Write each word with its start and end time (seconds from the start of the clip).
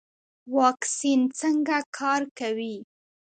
واکسین 0.55 1.21
څنګه 1.39 1.77
کار 1.97 2.21
کوي؟ 2.39 2.75